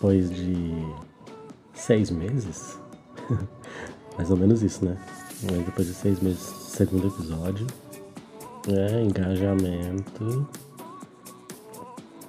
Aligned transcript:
depois 0.00 0.30
de 0.30 0.72
seis 1.74 2.10
meses, 2.10 2.78
mais 4.16 4.30
ou 4.30 4.36
menos 4.38 4.62
isso, 4.62 4.82
né? 4.82 4.96
Depois 5.66 5.88
de 5.88 5.92
seis 5.92 6.20
meses, 6.20 6.40
segundo 6.40 7.08
episódio, 7.08 7.66
é 8.66 9.02
engajamento 9.02 10.48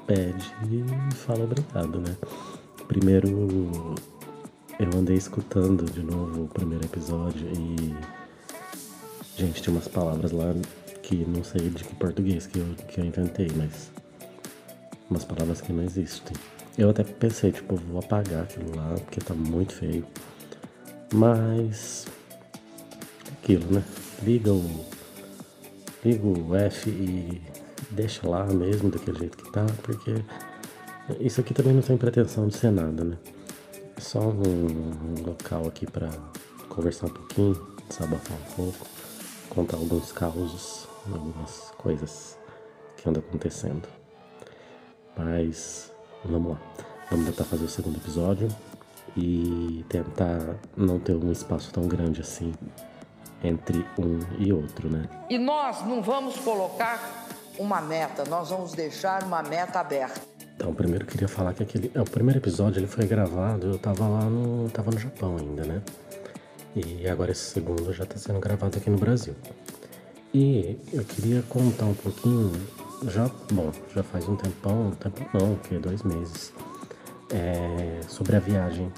pede 0.05 0.54
e 0.70 1.16
fala 1.16 1.46
obrigado, 1.46 2.02
né? 2.02 2.18
Primeiro 2.90 3.96
eu 4.78 5.00
andei 5.00 5.16
escutando 5.16 5.86
de 5.86 6.04
novo 6.04 6.44
o 6.44 6.48
primeiro 6.50 6.84
episódio 6.84 7.48
e 7.48 7.96
gente 9.38 9.62
tinha 9.62 9.74
umas 9.74 9.88
palavras 9.88 10.34
lá 10.34 10.53
que 11.03 11.16
não 11.26 11.42
sei 11.42 11.70
de 11.70 11.86
que 11.86 11.95
português 11.95 12.48
que 12.48 12.59
eu, 12.59 12.66
que 12.90 13.00
eu 13.00 13.06
inventei, 13.06 13.50
mas 13.56 13.90
umas 15.09 15.23
palavras 15.23 15.62
que 15.62 15.72
não 15.72 15.84
existem. 15.84 16.36
Eu 16.77 16.89
até 16.89 17.03
pensei, 17.03 17.52
tipo, 17.52 17.75
vou 17.75 17.99
apagar 17.99 18.43
aquilo 18.43 18.75
lá, 18.75 18.95
porque 18.95 19.20
tá 19.20 19.34
muito 19.34 19.73
feio. 19.73 20.05
Mas. 21.13 22.07
Aquilo, 23.34 23.71
né? 23.71 23.84
Liga 24.23 24.52
o. 24.52 24.85
Liga 26.03 26.25
o 26.25 26.55
F 26.55 26.89
e 26.89 27.41
deixa 27.91 28.27
lá 28.27 28.45
mesmo, 28.45 28.89
daquele 28.89 29.20
jeito 29.20 29.38
que 29.38 29.52
tá, 29.52 29.66
porque 29.84 30.16
isso 31.20 31.41
aqui 31.41 31.53
também 31.53 31.73
não 31.73 31.81
tem 31.81 31.97
pretensão 31.97 32.47
de 32.47 32.55
ser 32.55 32.72
nada, 32.72 33.03
né? 33.03 33.17
É 33.97 33.99
só 33.99 34.19
um, 34.19 35.23
local 35.25 35.67
aqui 35.67 35.85
para 35.85 36.09
conversar 36.69 37.08
um 37.08 37.09
pouquinho, 37.09 37.67
desabafar 37.89 38.38
um 38.38 38.55
pouco, 38.55 38.88
contar 39.49 39.77
alguns 39.77 40.11
causos, 40.11 40.88
algumas 41.11 41.72
coisas 41.77 42.38
que 42.97 43.09
andam 43.09 43.22
acontecendo. 43.28 43.88
Mas 45.17 45.91
vamos 46.25 46.52
lá. 46.52 46.61
Vamos 47.09 47.25
tentar 47.25 47.44
fazer 47.44 47.66
o 47.66 47.69
segundo 47.69 47.97
episódio 47.97 48.47
e 49.17 49.86
tentar 49.89 50.55
não 50.75 51.00
ter 51.00 51.16
um 51.16 51.31
espaço 51.31 51.72
tão 51.72 51.88
grande 51.88 52.22
assim 52.22 52.53
entre 53.44 53.86
um 53.97 54.19
e 54.39 54.53
outro, 54.53 54.89
né? 54.89 55.09
E 55.30 55.38
nós 55.38 55.86
não 55.86 56.02
vamos 56.02 56.38
colocar 56.38 57.28
uma 57.58 57.81
meta, 57.81 58.23
nós 58.30 58.50
vamos 58.50 58.73
deixar 58.73 59.23
uma 59.23 59.41
meta 59.41 59.80
aberta. 59.80 60.22
Então, 60.55 60.73
primeiro 60.73 61.05
eu 61.05 61.08
queria 61.08 61.28
falar 61.28 61.53
que 61.53 61.63
aquele, 61.63 61.91
é, 61.94 62.00
o 62.00 62.05
primeiro 62.05 62.39
episódio 62.39 62.80
ele 62.80 62.88
foi 62.88 63.08
gravado, 63.08 63.67
eu 63.67 63.80
tava 63.80 64.08
lá 64.08 64.25
no, 64.25 64.69
tava 64.69 64.91
no 64.91 65.00
Japão 65.00 65.38
ainda, 65.38 65.63
né? 65.63 65.81
E 66.75 67.08
agora 67.08 67.31
esse 67.31 67.52
segundo 67.52 67.91
já 67.91 68.03
está 68.03 68.17
sendo 68.17 68.39
gravado 68.39 68.78
aqui 68.78 68.89
no 68.89 68.97
Brasil. 68.97 69.35
E 70.33 70.80
eu 70.94 71.03
queria 71.03 71.41
contar 71.50 71.85
um 71.85 71.94
pouquinho 71.94 72.52
já, 73.07 73.30
bom, 73.52 73.71
já 73.94 74.03
faz 74.03 74.27
um 74.27 74.35
tempão, 74.35 74.88
um 74.88 74.91
tempo 74.91 75.25
não, 75.33 75.55
que 75.55 75.77
dois 75.77 76.03
meses, 76.03 76.53
é, 77.30 78.02
sobre 78.07 78.35
a 78.35 78.39
viagem, 78.39 78.91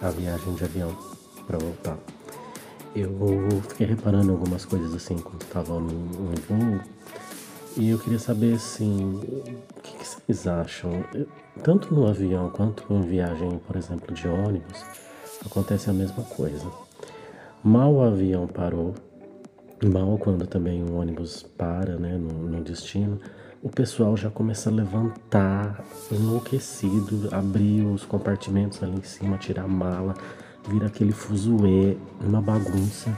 a 0.00 0.10
viagem 0.10 0.54
de 0.54 0.64
avião 0.64 0.96
para 1.46 1.58
voltar. 1.58 1.98
Eu 2.94 3.16
fiquei 3.68 3.86
reparando 3.86 4.32
algumas 4.32 4.64
coisas 4.64 4.94
assim 4.94 5.16
quando 5.16 5.42
estava 5.42 5.74
no, 5.74 5.90
no 5.90 6.34
voo 6.48 6.80
e 7.76 7.90
eu 7.90 7.98
queria 7.98 8.18
saber 8.18 8.54
assim, 8.54 9.14
o 9.14 9.80
que, 9.80 9.96
que 9.96 10.06
vocês 10.06 10.46
acham? 10.46 11.04
Eu, 11.14 11.26
tanto 11.62 11.94
no 11.94 12.06
avião 12.06 12.50
quanto 12.50 12.84
em 12.92 13.02
viagem, 13.02 13.60
por 13.66 13.76
exemplo, 13.76 14.12
de 14.12 14.26
ônibus, 14.26 14.84
acontece 15.44 15.88
a 15.88 15.92
mesma 15.92 16.24
coisa. 16.24 16.66
Mal 17.62 17.94
o 17.94 18.02
avião 18.02 18.46
parou, 18.48 18.94
mal 19.84 20.18
quando 20.18 20.46
também 20.46 20.82
o 20.82 20.94
ônibus 20.94 21.42
para 21.42 21.96
né, 21.96 22.16
no, 22.16 22.48
no 22.48 22.62
destino, 22.62 23.20
o 23.62 23.68
pessoal 23.68 24.16
já 24.16 24.30
começa 24.30 24.70
a 24.70 24.72
levantar, 24.72 25.84
enlouquecido, 26.10 27.28
abrir 27.30 27.84
os 27.84 28.04
compartimentos 28.04 28.82
ali 28.82 28.96
em 28.96 29.02
cima, 29.02 29.36
tirar 29.36 29.64
a 29.64 29.68
mala, 29.68 30.14
vira 30.66 30.86
aquele 30.86 31.12
fuzuê, 31.12 31.96
uma 32.20 32.40
bagunça. 32.40 33.14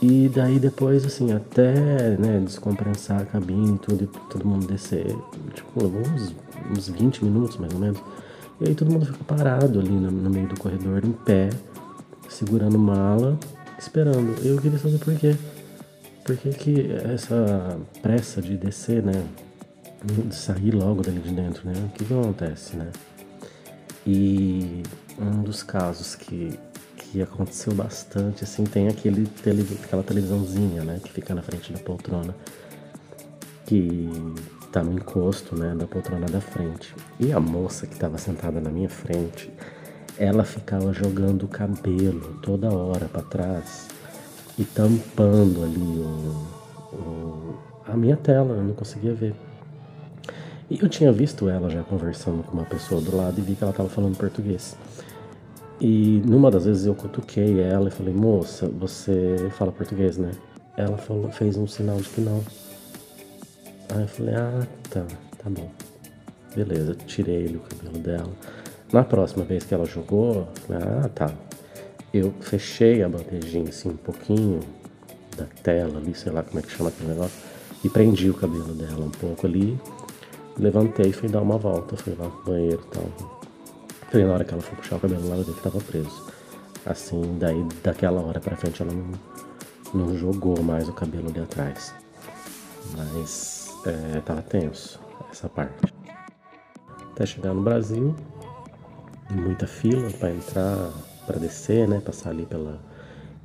E 0.00 0.30
daí 0.32 0.60
depois, 0.60 1.04
assim, 1.04 1.32
até 1.32 2.16
né, 2.18 2.40
descompensar 2.44 3.22
a 3.22 3.24
cabine 3.24 3.74
e 3.74 3.78
tudo, 3.78 4.04
e 4.04 4.06
todo 4.30 4.46
mundo 4.46 4.66
descer, 4.66 5.16
tipo, 5.54 5.84
uns, 5.84 6.34
uns 6.70 6.88
20 6.88 7.24
minutos 7.24 7.56
mais 7.56 7.72
ou 7.72 7.80
menos. 7.80 7.98
E 8.60 8.68
aí 8.68 8.74
todo 8.74 8.92
mundo 8.92 9.06
fica 9.06 9.18
parado 9.24 9.80
ali 9.80 9.90
no, 9.90 10.10
no 10.10 10.30
meio 10.30 10.46
do 10.46 10.60
corredor, 10.60 11.04
em 11.04 11.12
pé, 11.12 11.48
segurando 12.28 12.78
mala, 12.78 13.38
esperando. 13.78 14.36
Eu 14.44 14.60
queria 14.60 14.78
saber 14.78 14.98
por 14.98 15.14
quê. 15.14 15.34
Por 16.24 16.36
que, 16.36 16.50
que 16.50 16.92
essa 16.92 17.78
pressa 18.02 18.42
de 18.42 18.56
descer, 18.56 19.02
né? 19.02 19.24
Sair 20.30 20.74
logo 20.74 21.02
dali 21.02 21.20
de 21.20 21.32
dentro, 21.32 21.68
né? 21.68 21.74
O 21.86 21.88
que, 21.90 22.04
que 22.04 22.14
acontece, 22.14 22.76
né? 22.76 22.90
E 24.06 24.82
um 25.18 25.42
dos 25.42 25.62
casos 25.62 26.14
que, 26.14 26.58
que 26.96 27.20
aconteceu 27.20 27.74
bastante, 27.74 28.44
assim, 28.44 28.64
tem 28.64 28.88
aquele 28.88 29.26
tele, 29.26 29.66
aquela 29.84 30.02
televisãozinha, 30.02 30.84
né? 30.84 31.00
Que 31.02 31.12
fica 31.12 31.34
na 31.34 31.42
frente 31.42 31.72
da 31.72 31.78
poltrona. 31.80 32.34
Que 33.66 34.08
tá 34.72 34.82
no 34.82 34.92
encosto, 34.92 35.56
né? 35.56 35.74
Da 35.74 35.86
poltrona 35.86 36.26
da 36.26 36.40
frente. 36.40 36.94
E 37.18 37.32
a 37.32 37.40
moça 37.40 37.86
que 37.86 37.94
estava 37.94 38.18
sentada 38.18 38.60
na 38.60 38.70
minha 38.70 38.88
frente, 38.88 39.52
ela 40.16 40.44
ficava 40.44 40.92
jogando 40.92 41.42
o 41.44 41.48
cabelo 41.48 42.38
toda 42.40 42.70
hora 42.70 43.06
para 43.06 43.22
trás 43.22 43.88
e 44.58 44.64
tampando 44.64 45.64
ali 45.64 45.78
o, 45.78 46.96
o, 46.96 47.58
a 47.86 47.96
minha 47.96 48.16
tela, 48.16 48.56
eu 48.56 48.62
não 48.62 48.74
conseguia 48.74 49.14
ver. 49.14 49.34
E 50.70 50.78
eu 50.80 50.88
tinha 50.88 51.10
visto 51.10 51.48
ela 51.48 51.70
já 51.70 51.82
conversando 51.82 52.42
com 52.42 52.52
uma 52.52 52.64
pessoa 52.64 53.00
do 53.00 53.16
lado 53.16 53.38
e 53.38 53.42
vi 53.42 53.54
que 53.54 53.62
ela 53.62 53.70
estava 53.70 53.88
falando 53.88 54.16
português. 54.16 54.76
E 55.80 56.20
numa 56.26 56.50
das 56.50 56.66
vezes 56.66 56.84
eu 56.84 56.94
cutuquei 56.94 57.60
ela 57.60 57.88
e 57.88 57.90
falei, 57.90 58.12
moça, 58.12 58.68
você 58.68 59.48
fala 59.52 59.72
português, 59.72 60.18
né? 60.18 60.32
Ela 60.76 60.98
falou, 60.98 61.30
fez 61.30 61.56
um 61.56 61.66
sinal 61.66 61.96
de 61.96 62.08
que 62.08 62.20
não. 62.20 62.42
Aí 63.94 64.02
eu 64.02 64.08
falei, 64.08 64.34
ah, 64.34 64.66
tá, 64.90 65.06
tá 65.42 65.48
bom. 65.48 65.70
Beleza, 66.54 66.94
tirei 67.06 67.46
o 67.46 67.60
cabelo 67.60 67.98
dela. 67.98 68.32
Na 68.92 69.04
próxima 69.04 69.44
vez 69.44 69.64
que 69.64 69.72
ela 69.72 69.86
jogou, 69.86 70.48
falei, 70.66 70.82
ah, 70.82 71.08
tá, 71.08 71.32
eu 72.12 72.32
fechei 72.40 73.02
a 73.02 73.08
bandejinha 73.08 73.68
assim 73.68 73.90
um 73.90 73.96
pouquinho 73.96 74.60
da 75.36 75.44
tela 75.62 75.98
ali, 75.98 76.14
sei 76.14 76.32
lá 76.32 76.42
como 76.42 76.58
é 76.58 76.62
que 76.62 76.70
chama 76.70 76.88
aquele 76.88 77.10
negócio, 77.10 77.38
e 77.84 77.88
prendi 77.88 78.28
o 78.28 78.34
cabelo 78.34 78.74
dela 78.74 79.04
um 79.04 79.10
pouco 79.10 79.46
ali, 79.46 79.78
levantei 80.58 81.10
e 81.10 81.12
fui 81.12 81.28
dar 81.28 81.42
uma 81.42 81.56
volta, 81.56 81.96
fui 81.96 82.14
lá 82.18 82.28
pro 82.28 82.52
banheiro 82.52 82.82
e 82.84 82.90
tal. 82.94 83.38
Falei, 84.10 84.26
na 84.26 84.32
hora 84.34 84.44
que 84.44 84.52
ela 84.52 84.62
foi 84.62 84.76
puxar 84.76 84.96
o 84.96 85.00
cabelo 85.00 85.28
lá, 85.28 85.36
eu 85.36 85.44
vi 85.44 85.52
que 85.52 85.62
tava 85.62 85.80
preso. 85.80 86.26
Assim, 86.86 87.36
daí 87.38 87.62
daquela 87.82 88.20
hora 88.20 88.40
pra 88.40 88.56
frente 88.56 88.82
ela 88.82 88.92
não, 88.92 89.12
não 89.92 90.16
jogou 90.16 90.62
mais 90.62 90.88
o 90.88 90.92
cabelo 90.92 91.28
ali 91.28 91.40
atrás. 91.40 91.94
Mas 92.96 93.70
é, 93.86 94.20
tava 94.20 94.42
tenso 94.42 95.00
essa 95.30 95.48
parte. 95.48 95.94
Até 97.12 97.26
chegar 97.26 97.52
no 97.52 97.62
Brasil, 97.62 98.14
muita 99.30 99.66
fila 99.66 100.08
para 100.18 100.30
entrar 100.30 100.90
para 101.26 101.38
descer, 101.38 101.86
né? 101.86 102.00
Passar 102.00 102.30
ali 102.30 102.46
pela 102.46 102.80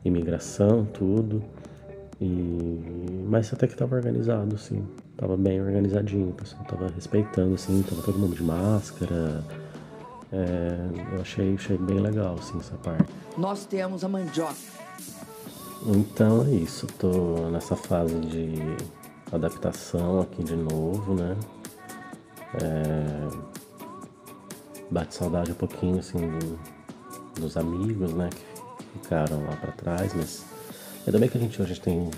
imigração, 0.06 0.86
tudo. 0.86 1.44
E 2.22 3.26
mas 3.28 3.52
até 3.52 3.68
que 3.68 3.76
tava 3.76 3.96
organizado, 3.96 4.56
assim, 4.56 4.88
tava 5.18 5.38
bem 5.38 5.62
organizadinho, 5.62 6.30
o 6.30 6.34
pessoal 6.34 6.64
tava 6.66 6.88
respeitando, 6.90 7.56
assim, 7.56 7.84
tava 7.84 8.02
todo 8.02 8.18
mundo 8.18 8.36
de 8.36 8.44
máscara. 8.44 9.44
É, 10.32 11.14
eu 11.14 11.22
achei, 11.22 11.54
achei 11.54 11.78
bem 11.78 12.00
legal, 12.00 12.36
assim, 12.40 12.58
essa 12.60 12.76
parte. 12.78 13.06
Nós 13.38 13.66
temos 13.66 14.04
a 14.04 14.10
mandioca. 14.10 14.56
Então 15.86 16.46
é 16.46 16.52
isso, 16.52 16.88
tô 16.98 17.50
nessa 17.50 17.76
fase 17.76 18.18
de 18.20 18.56
adaptação 19.32 20.22
aqui 20.22 20.44
de 20.44 20.56
novo, 20.56 21.14
né? 21.14 21.36
É, 22.62 23.54
bate 24.90 25.16
saudade 25.16 25.52
um 25.52 25.56
pouquinho, 25.56 26.00
assim, 26.00 26.20
do, 26.20 26.60
dos 27.40 27.58
amigos, 27.58 28.14
né, 28.14 28.30
que 28.32 29.00
ficaram 29.00 29.44
lá 29.46 29.56
para 29.58 29.72
trás, 29.72 30.14
mas 30.14 30.46
ainda 31.06 31.20
bem 31.20 31.28
que 31.28 31.38
a 31.38 31.42
gente 31.42 31.62
hoje 31.62 31.80
tem 31.82 32.10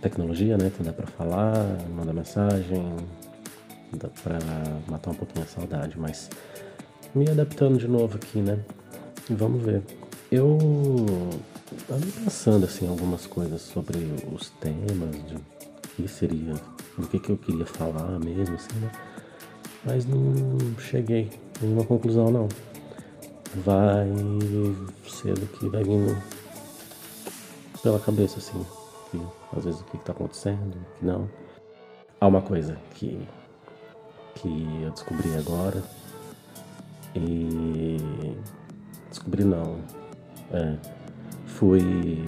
tecnologia, 0.00 0.56
né, 0.56 0.70
que 0.74 0.82
dá 0.82 0.92
para 0.92 1.06
falar, 1.06 1.54
mandar 1.94 2.12
mensagem, 2.12 2.96
dá 3.92 4.08
para 4.22 4.38
matar 4.88 5.10
um 5.10 5.14
pouquinho 5.14 5.44
a 5.44 5.48
saudade, 5.48 5.98
mas 5.98 6.30
me 7.14 7.28
adaptando 7.28 7.78
de 7.78 7.88
novo 7.88 8.16
aqui, 8.16 8.40
né? 8.40 8.58
Vamos 9.28 9.62
ver. 9.62 9.82
Eu 10.30 10.58
ando 11.90 12.06
pensando 12.24 12.64
assim 12.64 12.88
algumas 12.88 13.26
coisas 13.26 13.60
sobre 13.60 13.98
os 14.32 14.50
temas, 14.50 15.16
de 15.28 15.36
que 15.96 16.08
seria, 16.08 16.54
do 16.96 17.06
que 17.08 17.18
que 17.18 17.30
eu 17.30 17.36
queria 17.36 17.66
falar 17.66 18.18
mesmo, 18.18 18.54
assim, 18.54 18.78
né? 18.80 18.90
Mas 19.84 20.06
não 20.06 20.78
cheguei 20.78 21.30
a 21.60 21.64
nenhuma 21.64 21.84
conclusão 21.84 22.30
não 22.30 22.48
vai 23.54 24.06
ser 25.08 25.34
do 25.34 25.46
que 25.46 25.68
vai 25.68 25.82
vindo 25.82 26.16
pela 27.82 27.98
cabeça, 27.98 28.38
assim. 28.38 28.64
Às 29.56 29.64
vezes 29.64 29.80
o 29.80 29.84
que 29.84 29.96
está 29.96 30.12
acontecendo, 30.12 30.74
o 30.76 30.98
que 30.98 31.04
não. 31.04 31.28
Há 32.20 32.26
uma 32.26 32.42
coisa 32.42 32.76
que, 32.94 33.26
que 34.34 34.82
eu 34.82 34.90
descobri 34.90 35.34
agora, 35.36 35.82
E 37.14 37.96
descobri 39.08 39.44
não. 39.44 39.78
É, 40.52 40.76
fui 41.46 42.24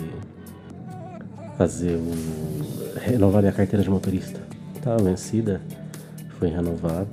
fazer 1.57 1.97
o. 1.97 2.99
renovar 2.99 3.43
minha 3.43 3.53
carteira 3.53 3.83
de 3.83 3.91
motorista. 3.91 4.41
Tava 4.83 5.03
vencida, 5.03 5.61
fui 6.39 6.49
renovar 6.49 7.07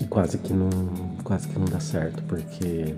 e 0.00 0.04
quase 0.06 0.38
que 0.38 0.52
não. 0.52 0.70
quase 1.22 1.46
que 1.48 1.58
não 1.58 1.66
dá 1.66 1.78
certo, 1.80 2.22
porque 2.24 2.96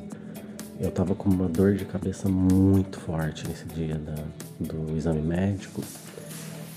eu 0.80 0.90
tava 0.90 1.14
com 1.14 1.28
uma 1.28 1.48
dor 1.48 1.74
de 1.74 1.84
cabeça 1.84 2.28
muito 2.28 2.98
forte 3.00 3.46
nesse 3.48 3.66
dia 3.66 3.96
da, 3.96 4.14
do 4.58 4.96
exame 4.96 5.20
médico. 5.20 5.82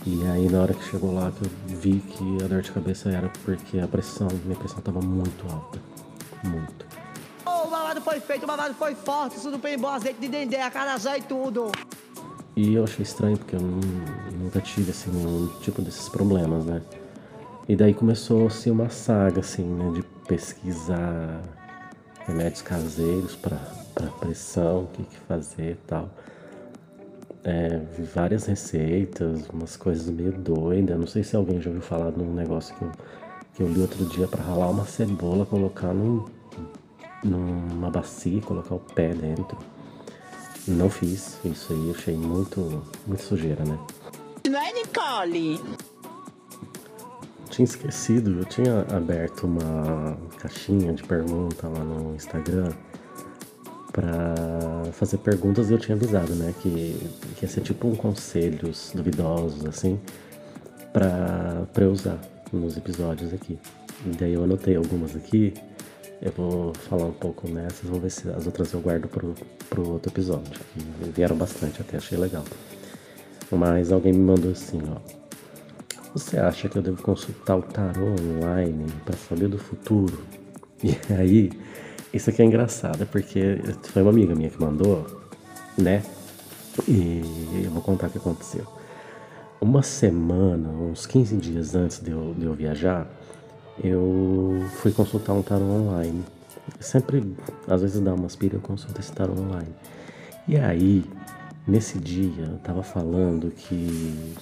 E 0.05 0.25
aí 0.27 0.49
na 0.49 0.61
hora 0.61 0.73
que 0.73 0.83
chegou 0.89 1.13
lá 1.13 1.31
que 1.31 1.45
eu 1.45 1.77
vi 1.77 1.99
que 1.99 2.43
a 2.43 2.47
dor 2.47 2.61
de 2.61 2.71
cabeça 2.71 3.09
era 3.09 3.29
porque 3.43 3.79
a 3.79 3.87
pressão, 3.87 4.27
minha 4.45 4.57
pressão 4.57 4.79
tava 4.81 5.01
muito 5.01 5.45
alta. 5.51 5.79
Muito. 6.43 6.85
Oh, 7.45 7.67
o 7.67 7.69
babado 7.69 8.01
foi 8.01 8.19
feito, 8.19 8.43
o 8.43 8.47
babado 8.47 8.73
foi 8.75 8.95
forte, 8.95 9.37
isso 9.37 9.51
não 9.51 9.59
bom 9.59 9.87
azeite 9.87 10.19
de 10.19 10.27
dendê, 10.27 10.57
a 10.57 10.71
carajá 10.71 11.17
e 11.17 11.21
tudo. 11.21 11.71
E 12.55 12.73
eu 12.73 12.83
achei 12.83 13.03
estranho 13.03 13.37
porque 13.37 13.55
eu 13.55 13.61
não, 13.61 13.79
nunca 14.37 14.61
tive 14.61 14.91
assim 14.91 15.11
nenhum 15.11 15.47
tipo 15.61 15.81
desses 15.81 16.09
problemas, 16.09 16.65
né? 16.65 16.81
E 17.67 17.75
daí 17.75 17.93
começou 17.93 18.47
a 18.47 18.49
ser 18.49 18.71
uma 18.71 18.89
saga 18.89 19.41
assim, 19.41 19.63
né, 19.63 19.91
de 19.93 20.03
pesquisar 20.27 21.41
remédios 22.25 22.61
caseiros 22.61 23.35
para 23.35 23.57
pressão, 24.19 24.83
o 24.83 24.87
que, 24.87 25.03
que 25.03 25.17
fazer 25.27 25.71
e 25.71 25.87
tal. 25.87 26.09
É, 27.43 27.79
vi 27.97 28.03
várias 28.03 28.45
receitas, 28.45 29.47
umas 29.53 29.77
coisas 29.77 30.07
meio 30.07 30.31
doidas. 30.33 30.99
Não 30.99 31.07
sei 31.07 31.23
se 31.23 31.35
alguém 31.35 31.61
já 31.61 31.69
ouviu 31.69 31.81
falar 31.81 32.11
de 32.11 32.21
um 32.21 32.33
negócio 32.33 32.75
que 32.75 32.81
eu, 32.83 32.91
que 33.55 33.63
eu 33.63 33.67
li 33.67 33.81
outro 33.81 34.05
dia 34.05 34.27
para 34.27 34.43
ralar 34.43 34.69
uma 34.69 34.85
cebola, 34.85 35.45
colocar 35.45 35.93
num, 35.93 36.25
numa 37.23 37.89
bacia, 37.89 38.41
colocar 38.41 38.75
o 38.75 38.79
pé 38.79 39.13
dentro. 39.13 39.57
Não 40.67 40.89
fiz 40.89 41.39
isso 41.45 41.73
aí, 41.73 41.91
achei 41.97 42.15
muito, 42.15 42.83
muito 43.07 43.23
sujeira, 43.23 43.63
né? 43.63 43.79
Não 44.47 44.59
é, 44.59 44.73
Nicole? 44.73 45.59
Tinha 47.49 47.65
esquecido, 47.65 48.39
eu 48.39 48.45
tinha 48.45 48.81
aberto 48.95 49.45
uma 49.45 50.17
caixinha 50.37 50.93
de 50.93 51.03
pergunta 51.03 51.67
lá 51.67 51.79
no 51.79 52.15
Instagram 52.15 52.71
para 53.91 54.35
fazer 54.93 55.17
perguntas 55.17 55.69
e 55.69 55.73
eu 55.73 55.79
tinha 55.79 55.95
avisado, 55.95 56.33
né, 56.35 56.53
que, 56.61 56.95
que 57.35 57.45
ia 57.45 57.49
ser 57.49 57.61
tipo 57.61 57.87
um 57.87 57.95
conselhos 57.95 58.91
duvidosos, 58.93 59.65
assim, 59.65 59.99
para 60.93 61.67
eu 61.77 61.91
usar 61.91 62.19
nos 62.51 62.77
episódios 62.77 63.33
aqui. 63.33 63.57
E 64.05 64.09
daí 64.09 64.33
eu 64.33 64.43
anotei 64.43 64.75
algumas 64.75 65.15
aqui 65.15 65.53
eu 66.21 66.33
vou 66.33 66.73
falar 66.73 67.05
um 67.05 67.13
pouco 67.13 67.47
nessas, 67.47 67.89
vou 67.89 67.99
ver 67.99 68.11
se 68.11 68.29
as 68.29 68.45
outras 68.45 68.73
eu 68.73 68.81
guardo 68.81 69.07
pro, 69.07 69.33
pro 69.69 69.89
outro 69.89 70.11
episódio. 70.11 70.51
Que 70.73 71.09
vieram 71.15 71.37
bastante 71.37 71.79
até, 71.81 71.95
achei 71.97 72.17
legal. 72.17 72.43
Mas 73.49 73.91
alguém 73.91 74.11
me 74.11 74.19
mandou 74.19 74.51
assim, 74.51 74.81
ó. 74.89 74.97
Você 76.13 76.37
acha 76.37 76.67
que 76.67 76.77
eu 76.77 76.81
devo 76.81 77.01
consultar 77.01 77.57
o 77.57 77.61
tarô 77.61 78.07
online 78.07 78.85
para 79.05 79.15
saber 79.15 79.47
do 79.47 79.57
futuro? 79.57 80.19
E 80.81 80.95
aí, 81.13 81.51
isso 82.13 82.29
aqui 82.29 82.41
é 82.41 82.45
engraçado, 82.45 83.05
porque 83.07 83.59
foi 83.83 84.01
uma 84.01 84.11
amiga 84.11 84.33
minha 84.33 84.49
que 84.49 84.59
mandou, 84.59 85.05
né? 85.77 86.03
E 86.87 87.21
eu 87.63 87.71
vou 87.71 87.81
contar 87.81 88.07
o 88.07 88.09
que 88.09 88.17
aconteceu. 88.17 88.65
Uma 89.61 89.83
semana, 89.83 90.69
uns 90.69 91.05
15 91.05 91.35
dias 91.37 91.75
antes 91.75 91.99
de 91.99 92.11
eu, 92.11 92.33
de 92.37 92.45
eu 92.45 92.53
viajar, 92.53 93.07
eu 93.83 94.65
fui 94.77 94.91
consultar 94.91 95.33
um 95.33 95.41
tarô 95.41 95.65
online. 95.65 96.23
Sempre, 96.79 97.35
às 97.67 97.81
vezes 97.81 97.99
dá 98.01 98.13
umas 98.13 98.35
pilhas, 98.35 98.55
eu 98.55 98.61
consulto 98.61 98.99
esse 98.99 99.11
tarô 99.11 99.33
online. 99.33 99.69
E 100.47 100.57
aí, 100.57 101.03
nesse 101.67 101.99
dia, 101.99 102.45
eu 102.45 102.57
tava 102.59 102.81
falando 102.81 103.51
que 103.51 104.33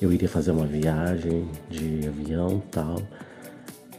eu 0.00 0.12
iria 0.12 0.28
fazer 0.28 0.50
uma 0.50 0.66
viagem 0.66 1.48
de 1.68 2.06
avião 2.06 2.62
tal. 2.70 2.96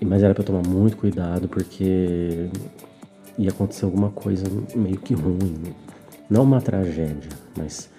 Mas 0.02 0.24
era 0.24 0.34
para 0.34 0.44
tomar 0.44 0.68
muito 0.68 0.98
cuidado 0.98 1.48
porque 1.48 2.50
ia 3.38 3.50
acontecer 3.50 3.86
alguma 3.86 4.10
coisa 4.10 4.46
meio 4.76 4.98
que 4.98 5.14
ruim. 5.14 5.76
Não 6.30 6.44
uma 6.44 6.62
tragédia, 6.62 7.30
mas 7.58 7.90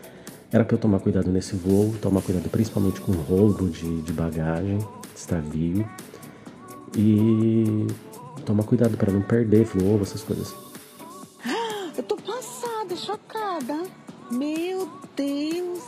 era 0.52 0.64
para 0.64 0.74
eu 0.74 0.80
tomar 0.80 1.00
cuidado 1.00 1.30
nesse 1.30 1.56
voo, 1.56 1.94
tomar 2.00 2.22
cuidado 2.22 2.48
principalmente 2.48 3.00
com 3.00 3.12
roubo 3.12 3.68
de, 3.68 4.02
de 4.02 4.12
bagagem, 4.12 4.78
extravio 5.14 5.84
e 6.96 7.86
toma 8.44 8.62
cuidado 8.62 8.96
para 8.96 9.12
não 9.12 9.22
perder 9.22 9.64
voo, 9.64 10.00
essas 10.02 10.22
coisas. 10.22 10.54
Eu 11.96 12.02
tô 12.02 12.16
passada, 12.16 12.96
chocada. 12.96 13.82
Meu 14.30 14.88
Deus. 15.16 15.80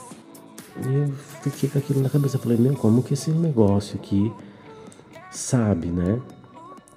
E 0.85 0.95
eu 0.95 1.13
fiquei 1.43 1.69
com 1.69 1.79
aquilo 1.79 2.01
na 2.01 2.11
cabeça. 2.11 2.39
falei, 2.39 2.59
meu, 2.59 2.75
como 2.75 3.03
que 3.03 3.15
esse 3.15 3.31
negócio 3.31 3.99
aqui 3.99 4.31
sabe, 5.31 5.89
né? 5.89 6.21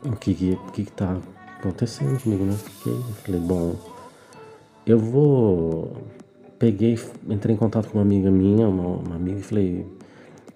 O 0.04 0.16
que 0.16 0.34
que, 0.34 0.60
que, 0.74 0.86
que 0.86 0.92
tá 0.92 1.18
acontecendo 1.60 2.22
comigo, 2.22 2.46
né? 2.46 2.54
Fiquei, 2.54 3.00
falei, 3.24 3.42
bom, 3.42 3.76
eu 4.86 4.98
vou. 4.98 5.92
Peguei, 6.58 7.00
entrei 7.30 7.56
em 7.56 7.58
contato 7.58 7.88
com 7.90 7.98
uma 7.98 8.04
amiga 8.04 8.30
minha, 8.30 8.68
uma, 8.68 8.98
uma 8.98 9.16
amiga, 9.16 9.40
e 9.40 9.44
falei, 9.44 9.88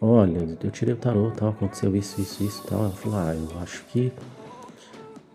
olha, 0.02 0.58
eu 0.62 0.72
tirei 0.72 0.94
o 0.94 0.98
tarô, 0.98 1.32
tal, 1.32 1.50
aconteceu 1.50 1.96
isso, 1.96 2.20
isso, 2.20 2.44
isso, 2.44 2.64
tal. 2.68 2.80
Ela 2.80 2.92
falou, 2.92 3.20
ah, 3.20 3.34
eu 3.34 3.60
acho 3.60 3.86
que 3.86 4.12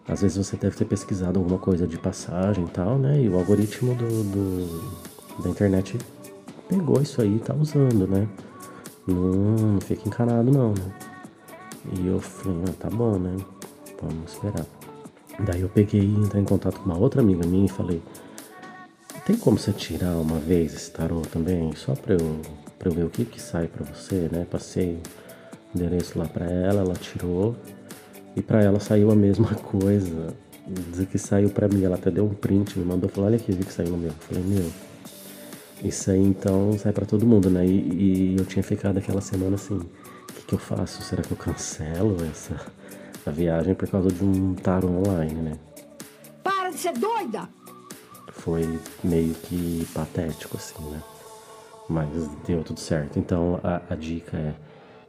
às 0.06 0.23
vezes 0.23 0.37
você 0.37 0.56
deve 0.56 0.76
ter 0.76 0.85
pesquisado 0.85 1.38
alguma 1.38 1.59
coisa 1.59 1.87
de 1.87 1.99
passagem 1.99 2.65
e 2.65 2.69
tal, 2.69 2.99
né? 2.99 3.20
E 3.20 3.29
o 3.29 3.38
algoritmo 3.38 3.94
do, 3.94 4.25
do, 4.25 5.43
da 5.43 5.50
internet 5.50 5.97
pegou 6.69 7.00
isso 7.00 7.23
aí 7.23 7.37
e 7.37 7.41
tá 7.41 7.55
usando, 7.55 8.06
né? 8.06 8.29
Não, 9.06 9.17
não 9.75 9.81
fica 9.81 10.06
encanado 10.06 10.50
não, 10.50 10.70
né? 10.70 10.93
E 11.99 12.06
eu 12.06 12.20
falei, 12.20 12.65
ah, 12.69 12.75
tá 12.79 12.91
bom, 12.91 13.19
né? 13.19 13.37
Vamos 14.03 14.32
esperar. 14.32 14.77
Daí 15.38 15.61
eu 15.61 15.69
peguei 15.69 16.00
e 16.00 16.14
entrei 16.17 16.43
em 16.43 16.44
contato 16.44 16.81
com 16.81 16.87
uma 16.87 16.99
outra 16.99 17.20
amiga 17.20 17.46
minha 17.46 17.67
e 17.67 17.69
falei, 17.69 18.02
tem 19.25 19.37
como 19.37 19.58
você 19.58 19.73
tirar 19.73 20.17
uma 20.17 20.38
vez 20.38 20.75
esse 20.75 20.90
tarô 20.90 21.20
também? 21.20 21.75
Só 21.76 21.94
pra 21.94 22.14
eu 22.14 22.40
para 22.79 22.88
eu 22.88 22.94
ver 22.94 23.05
o 23.05 23.11
que 23.11 23.25
que 23.25 23.43
sai 23.43 23.67
para 23.67 23.85
você, 23.85 24.29
né? 24.31 24.46
Passei 24.48 25.01
o 25.74 25.79
endereço 25.79 26.19
lá 26.19 26.27
para 26.27 26.46
ela, 26.46 26.82
ela 26.82 26.94
tirou 26.94 27.56
e 28.36 28.41
para 28.41 28.62
ela 28.62 28.79
saiu 28.79 29.10
a 29.10 29.17
mesma 29.17 29.53
coisa. 29.67 30.34
Dizer 30.67 31.06
que 31.06 31.19
saiu 31.19 31.51
para 31.51 31.67
mim, 31.67 31.82
ela 31.82 31.96
até 31.96 32.10
deu 32.10 32.24
um 32.24 32.34
print, 32.34 32.79
me 32.79 32.84
mandou 32.84 33.08
falar, 33.08 33.29
olha 33.29 33.36
aqui, 33.36 33.51
vi 33.53 33.65
que 33.65 33.72
saiu 33.72 33.91
no 33.91 33.96
meu. 33.96 34.10
Eu 34.10 34.15
falei, 34.20 34.44
meu, 34.44 34.70
isso 35.82 36.10
aí 36.10 36.22
então 36.22 36.77
sai 36.79 36.93
para 36.93 37.06
todo 37.06 37.27
mundo, 37.27 37.51
né? 37.51 37.67
E, 37.67 38.34
e, 38.34 38.36
eu 38.39 38.44
tinha 38.44 38.62
ficado 38.62 38.98
aquela 38.98 39.20
semana 39.20 39.55
assim, 39.55 39.77
o 39.77 40.32
que, 40.32 40.46
que 40.46 40.55
eu 40.55 40.58
faço? 40.58 41.03
Será 41.03 41.22
que 41.22 41.32
eu 41.32 41.36
cancelo 41.36 42.17
essa 42.31 42.55
a 43.29 43.32
viagem 43.32 43.75
por 43.75 43.89
causa 43.89 44.11
de 44.11 44.25
um 44.25 44.55
tarô 44.55 44.89
online, 44.89 45.35
né? 45.35 45.58
Para 46.43 46.70
de 46.70 46.79
ser 46.79 46.93
doida! 46.93 47.49
Foi 48.32 48.81
meio 49.03 49.35
que 49.35 49.87
patético, 49.93 50.56
assim, 50.56 50.82
né? 50.91 51.03
mas 51.89 52.08
deu 52.47 52.63
tudo 52.63 52.79
certo. 52.79 53.19
Então 53.19 53.58
a, 53.65 53.81
a 53.93 53.97
dica 53.97 54.37
é 54.37 54.55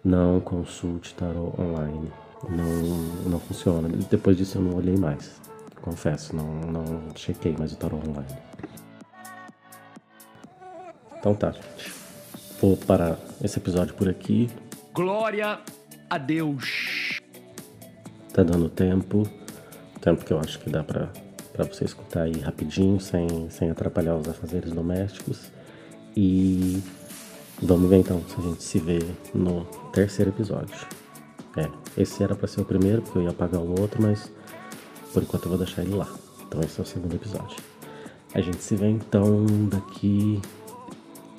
não 0.04 0.40
consulte 0.40 1.14
tarot 1.14 1.60
online. 1.60 2.12
Não, 2.48 3.32
não 3.32 3.40
funciona. 3.40 3.90
Depois 4.10 4.38
disso 4.38 4.58
eu 4.58 4.62
não 4.62 4.78
olhei 4.78 4.96
mais. 4.96 5.40
Confesso, 5.82 6.36
não, 6.36 6.46
não 6.46 7.16
chequei 7.16 7.56
mais 7.58 7.74
o 7.74 7.76
tarot 7.76 8.08
online. 8.08 8.38
Então 11.20 11.36
tá, 11.36 11.52
gente. 11.52 11.94
Vou 12.62 12.78
parar 12.78 13.18
esse 13.44 13.60
episódio 13.60 13.94
por 13.94 14.08
aqui. 14.08 14.50
Glória 14.94 15.60
a 16.10 16.18
Deus. 16.18 16.89
Tá 18.34 18.44
dando 18.44 18.70
tempo. 18.70 19.28
Tempo 20.02 20.24
que 20.24 20.32
eu 20.32 20.40
acho 20.40 20.60
que 20.60 20.70
dá 20.70 20.84
pra 20.84 21.10
você 21.58 21.86
escutar 21.86 22.24
aí 22.24 22.40
rapidinho, 22.40 23.00
sem, 23.00 23.50
sem 23.50 23.70
atrapalhar 23.70 24.16
os 24.16 24.28
afazeres 24.28 24.72
domésticos. 24.72 25.52
E 26.16 26.82
vamos 27.62 27.90
ver 27.90 27.98
então 27.98 28.22
se 28.28 28.40
a 28.40 28.44
gente 28.44 28.64
se 28.64 28.80
vê 28.80 29.00
no 29.34 29.66
terceiro 29.92 30.32
episódio. 30.32 30.76
É, 31.58 31.70
esse 32.02 32.24
era 32.24 32.36
para 32.36 32.48
ser 32.48 32.62
o 32.62 32.66
primeiro, 32.66 33.02
porque 33.02 33.18
eu 33.18 33.24
ia 33.24 33.30
apagar 33.32 33.62
o 33.62 33.80
outro, 33.80 34.02
mas 34.02 34.32
por 35.14 35.24
enquanto 35.24 35.46
eu 35.46 35.50
vou 35.50 35.58
deixar 35.58 35.82
ele 35.82 35.96
lá. 35.96 36.08
Então 36.48 36.62
esse 36.62 36.80
é 36.80 36.84
o 36.84 36.86
segundo 36.86 37.16
episódio. 37.16 37.58
A 38.34 38.42
gente 38.42 38.64
se 38.64 38.76
vê 38.76 38.88
então 38.88 39.46
daqui 39.70 40.40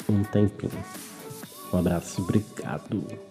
um 0.09 0.23
tempinho. 0.25 0.73
Um 1.73 1.78
abraço, 1.78 2.20
obrigado. 2.20 3.30